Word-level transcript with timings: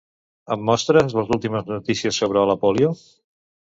Em 0.55 0.63
mostres 0.69 1.13
les 1.19 1.31
últimes 1.39 1.71
notícies 1.77 2.21
sobre 2.25 2.51
la 2.53 2.61
pòlio? 2.67 2.95